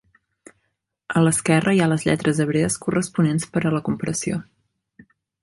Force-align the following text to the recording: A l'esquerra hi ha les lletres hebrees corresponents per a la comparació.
A 1.19 1.21
l'esquerra 1.25 1.73
hi 1.77 1.81
ha 1.81 1.89
les 1.91 2.05
lletres 2.07 2.41
hebrees 2.47 2.79
corresponents 2.87 3.47
per 3.53 3.65
a 3.71 3.75
la 3.77 3.83
comparació. 3.91 4.43